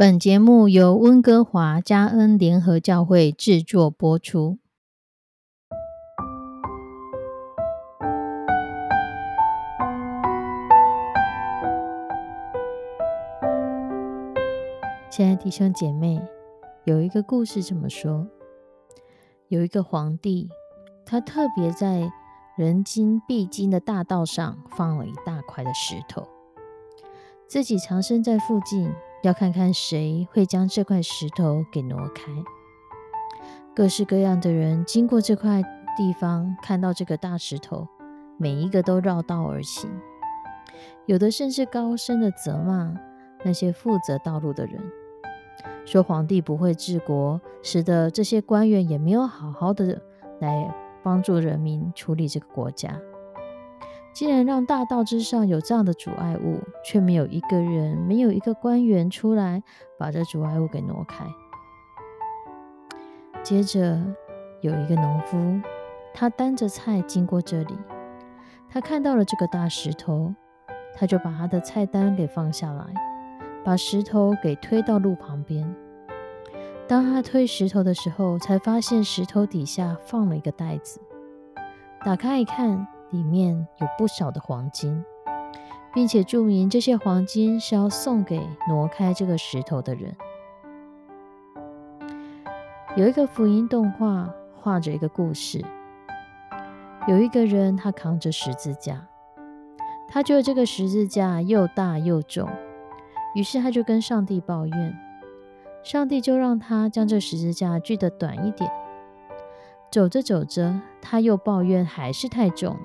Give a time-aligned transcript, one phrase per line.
[0.00, 4.58] 本节目由温哥华加恩联合教会制作播出。
[15.10, 16.22] 亲爱的弟兄姐妹，
[16.84, 18.28] 有一个故事这么说：
[19.48, 20.48] 有一个皇帝，
[21.04, 22.08] 他特别在
[22.56, 26.28] 人经必经的大道上放了一大块的石头，
[27.48, 28.88] 自己藏身在附近。
[29.22, 32.24] 要看看谁会将这块石头给挪开。
[33.74, 35.62] 各式各样的人经过这块
[35.96, 37.86] 地方，看到这个大石头，
[38.36, 39.90] 每一个都绕道而行。
[41.06, 42.94] 有的甚至高声的责骂
[43.44, 44.80] 那些负责道路的人，
[45.84, 50.00] 说皇帝不会治国，使得这些官员也没有好好的
[50.40, 53.00] 来帮助人民处理这个国家。
[54.18, 59.62] 既然让大道之上有这样的阻碍物，却没有一个人、没有一个官员出来
[59.96, 61.24] 把这阻碍物给挪开。
[63.44, 63.96] 接着
[64.60, 65.38] 有一个农夫，
[66.12, 67.78] 他担着菜经过这里，
[68.68, 70.34] 他看到了这个大石头，
[70.96, 72.86] 他就把他的菜单给放下来，
[73.64, 75.72] 把石头给推到路旁边。
[76.88, 81.00] 当他推石头的时候，才发现石头底下放了一个袋子，
[82.04, 82.84] 打开一看。
[83.10, 85.04] 里面有不少的黄金，
[85.94, 90.16] 并且注明这些黄金是要送给挪开这个石头的人。
[92.96, 94.28] 有一个福音动画
[94.60, 95.64] 画着一个故事，
[97.06, 99.06] 有一个人他扛着十字架，
[100.08, 102.48] 他觉得这个十字架又大又重，
[103.34, 104.98] 于是他就跟上帝抱怨，
[105.84, 108.70] 上帝就让他将这十字架锯得短一点。
[109.90, 112.80] 走着走着，他又抱怨还是太重了。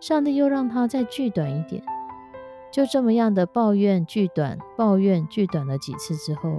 [0.00, 1.82] 上帝又让他再锯短一点，
[2.72, 6.58] 就这么样的抱怨锯短，抱怨锯短了几次之后，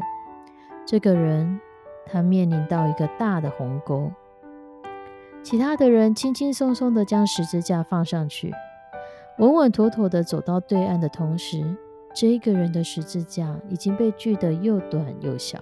[0.85, 1.59] 这个人
[2.05, 4.11] 他面临到一个大的鸿沟。
[5.41, 8.53] 其他的人轻轻松松的将十字架放上去，
[9.39, 11.75] 稳稳妥妥的走到对岸的同时，
[12.13, 15.57] 这一个人的十字架已经被锯得又短又小。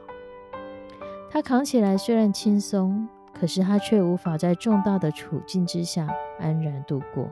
[1.31, 6.09] 他扛起来虽然轻松，可是他却无法在重大的处境之下
[6.41, 7.29] 安然度过。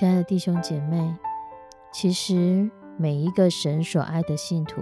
[0.00, 1.14] 亲爱的弟兄姐妹，
[1.92, 4.80] 其实每一个神所爱的信徒，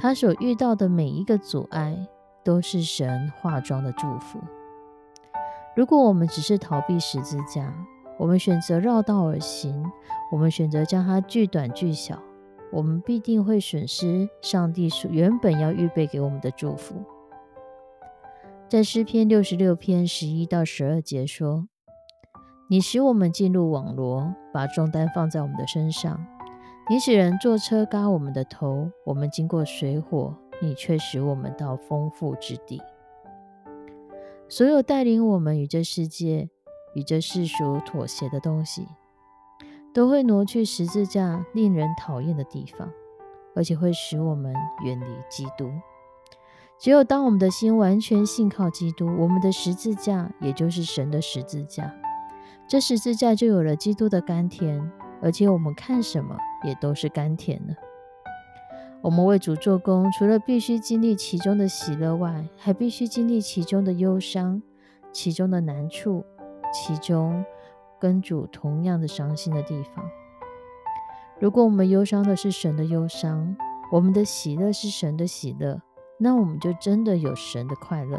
[0.00, 1.96] 他所遇到的每一个阻碍，
[2.42, 4.40] 都是神化妆的祝福。
[5.76, 7.72] 如果我们只是逃避十字架，
[8.18, 9.88] 我们选择绕道而行，
[10.32, 12.20] 我们选择将它锯短锯小，
[12.72, 16.96] 我们必定会损失上帝所原本要预备给我们的祝福。
[18.68, 21.68] 在诗篇六十六篇十一到十二节说。
[22.68, 26.26] 你使我们进入网罗，把重担放在我们的身上。
[26.88, 32.80] 你使人坐车嘎我们的头，我们经过水火，你却使我们到丰富之地。
[34.48, 36.48] 所有带领我们与这世界、
[36.94, 38.86] 与这世俗妥协的东西，
[39.92, 42.90] 都会挪去十字架令人讨厌的地方，
[43.54, 44.54] 而且会使我们
[44.84, 45.70] 远离基督。
[46.78, 51.94] 只有当我们的心完全信靠基督，我们的十字架，也就是神的十字架。
[52.66, 54.90] 这十字架就有了基督的甘甜，
[55.22, 57.76] 而且我们看什么也都是甘甜的。
[59.02, 64.62] 我们为主做工，除了必须经历其中的喜乐外，还必须经历其中的忧伤、
[65.12, 66.24] 其中的难处、
[66.72, 67.44] 其中
[68.00, 70.02] 跟主同样的伤心的地方。
[71.38, 73.54] 如果我们忧伤的是神的忧伤，
[73.92, 75.82] 我们的喜乐是神的喜乐，
[76.18, 78.18] 那我们就真的有神的快乐。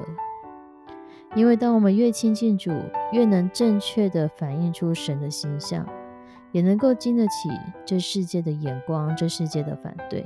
[1.34, 2.72] 因为当我们越亲近主，
[3.12, 5.86] 越能正确的反映出神的形象，
[6.52, 7.50] 也能够经得起
[7.86, 10.26] 这世界的眼光、这世界的反对。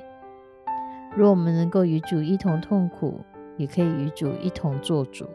[1.16, 3.22] 若我们能够与主一同痛苦，
[3.58, 5.26] 也可以与主一同做主。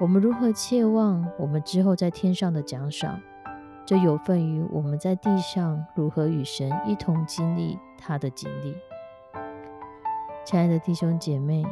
[0.00, 3.20] 我们如何切望我们之后在天上的奖赏？
[3.86, 8.74] 这有份于我们在地上如何与神一同经历他的经历。
[10.44, 11.64] 亲爱的弟兄姐妹。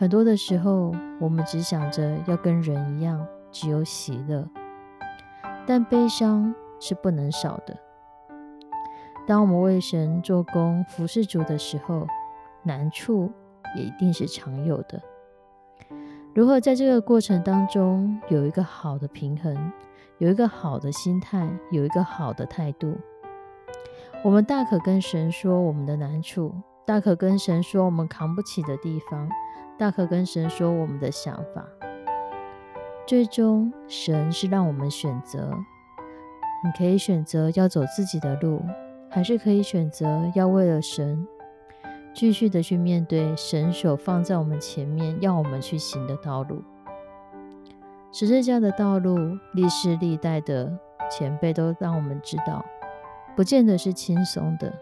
[0.00, 4.48] 很多的时候，我们只想着要跟人一样，只有喜乐，
[5.66, 7.76] 但悲伤是不能少的。
[9.26, 12.06] 当我们为神做工、服侍主的时候，
[12.62, 13.30] 难处
[13.76, 15.02] 也一定是常有的。
[16.32, 19.70] 如何在这个过程当中有一个好的平衡，
[20.16, 22.96] 有一个好的心态，有一个好的态度？
[24.24, 26.54] 我们大可跟神说我们的难处，
[26.90, 29.30] 大可跟神说我们扛不起的地方。
[29.78, 31.64] 大可跟神说我们的想法，
[33.06, 35.56] 最终神是让我们选择。
[36.64, 38.60] 你可以选择要走自己的路，
[39.08, 41.24] 还是可以选择要为了神
[42.12, 46.60] 继续的去面对神手放在我们前面要我们去行的道路。
[48.10, 50.76] 十字架的道路，历世历代的
[51.08, 52.64] 前辈都让我们知道，
[53.36, 54.74] 不见得是轻松的，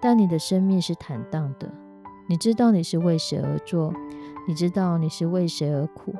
[0.00, 1.70] 但你的生命是坦荡的。
[2.28, 3.92] 你知道你是为谁而做，
[4.46, 6.14] 你知道你是为谁而苦，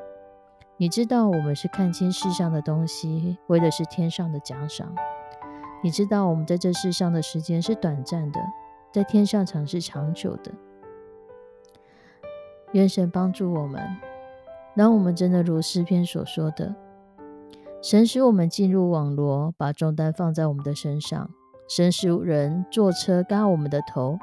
[0.77, 4.95] 你知道我们是看清世上的东西，为的是天上的奖赏。
[5.83, 8.41] 你知道我们在这世上的时间是短暂的，
[8.93, 10.51] 在天上常是长久的。
[12.73, 13.81] 愿神帮助我们，
[14.75, 16.75] 让我们真的如诗篇所说的，
[17.83, 21.31] 神使我们进入网罗，把重担放在我们的身上；
[21.69, 24.19] 神使人坐车嘎我们的头。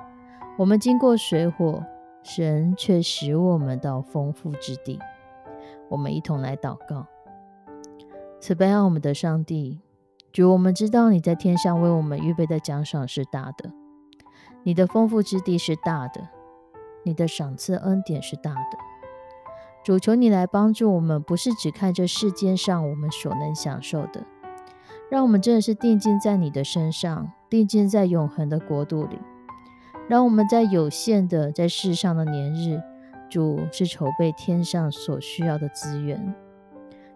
[0.57, 1.83] 我们经过水火，
[2.23, 4.99] 神却使我们到丰富之地。
[5.89, 7.05] 我们一同来祷告：
[8.41, 9.79] 慈悲爱我们的上帝，
[10.33, 13.71] 主，我们知道你在天上为我们预备的奖赏是大的，
[14.63, 16.29] 你的丰富之地是大的，
[17.03, 18.77] 你的赏赐恩典是大的。
[19.83, 24.25] 主，求你来帮助我们，不是只看这世间上我们所能享受的，
[25.15, 29.17] 让我们真的是定睛在你的身上，定睛在永恒的国度里。
[30.09, 32.81] 让我们在有限的在世上的年日，
[33.29, 36.35] 主是筹备天上所需要的资源。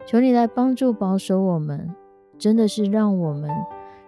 [0.06, 1.94] 求你来帮助保守我们，
[2.38, 3.50] 真的是让我们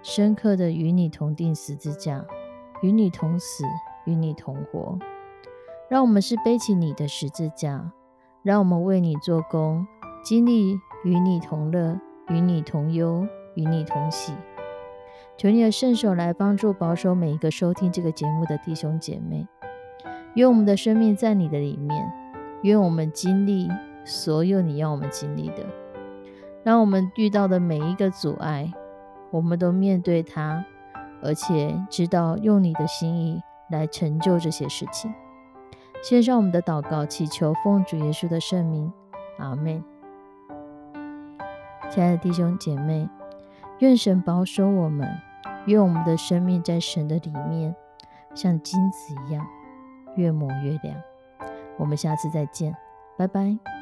[0.02, 2.24] 深刻的与你同定十字架，
[2.82, 3.66] 与你同死，
[4.06, 4.98] 与你同活。
[5.90, 7.92] 让我们是背起你的十字架，
[8.42, 9.86] 让我们为你做工，
[10.24, 12.00] 经历与你同乐，
[12.30, 14.34] 与你同忧，与你同喜。
[15.38, 19.48] 求你的圣手来帮助保守每一个收听这个节目的弟兄姐妹，
[20.36, 22.12] 愿我们的生命在你的里面，
[22.62, 23.68] 愿我们经历
[24.06, 25.66] 所有你要我们经历的，
[26.64, 28.72] 让我们遇到的每一个阻碍，
[29.32, 30.64] 我们都面对它，
[31.24, 35.12] 而且知道用你的心意来成就这些事情。
[36.04, 38.92] 献上我们的祷告，祈求奉主耶稣的圣名，
[39.40, 39.84] 阿门。
[41.90, 43.10] 亲爱的弟兄姐妹，
[43.82, 45.08] 愿神保守我们。
[45.66, 47.76] 愿我们的生命在神的里面，
[48.34, 49.46] 像金子一样，
[50.16, 50.96] 越磨越亮。
[51.78, 52.76] 我们下次再见，
[53.18, 53.81] 拜拜。